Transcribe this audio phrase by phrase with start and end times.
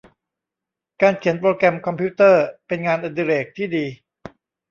[1.01, 3.85] การเขียนโปรแกรมคอมพิวเตอร์ เป็นงานอดิเรกที่ดี